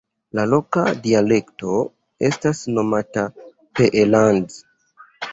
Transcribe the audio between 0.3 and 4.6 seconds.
La loka dialekto estas nomata Peellands.